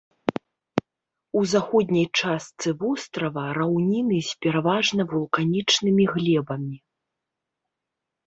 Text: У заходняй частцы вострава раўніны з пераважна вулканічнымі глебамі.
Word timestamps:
У 1.39 1.41
заходняй 1.53 2.05
частцы 2.21 2.67
вострава 2.79 3.43
раўніны 3.59 4.17
з 4.29 4.39
пераважна 4.45 5.01
вулканічнымі 5.11 6.03
глебамі. 6.15 6.77